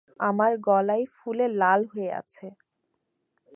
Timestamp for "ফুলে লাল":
1.15-1.81